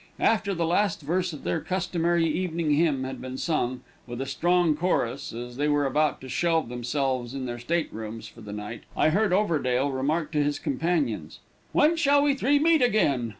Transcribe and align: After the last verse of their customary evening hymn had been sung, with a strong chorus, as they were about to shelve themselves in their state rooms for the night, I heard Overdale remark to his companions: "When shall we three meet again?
After 0.19 0.55
the 0.55 0.65
last 0.65 1.01
verse 1.03 1.31
of 1.31 1.43
their 1.43 1.61
customary 1.61 2.25
evening 2.27 2.71
hymn 2.71 3.03
had 3.03 3.21
been 3.21 3.37
sung, 3.37 3.81
with 4.07 4.19
a 4.19 4.25
strong 4.25 4.75
chorus, 4.75 5.31
as 5.31 5.57
they 5.57 5.67
were 5.67 5.85
about 5.85 6.21
to 6.21 6.27
shelve 6.27 6.69
themselves 6.69 7.35
in 7.35 7.45
their 7.45 7.59
state 7.59 7.93
rooms 7.93 8.27
for 8.27 8.41
the 8.41 8.51
night, 8.51 8.81
I 8.97 9.09
heard 9.09 9.31
Overdale 9.31 9.91
remark 9.91 10.31
to 10.31 10.41
his 10.43 10.57
companions: 10.57 11.37
"When 11.71 11.95
shall 11.97 12.23
we 12.23 12.33
three 12.33 12.57
meet 12.57 12.81
again? 12.81 13.29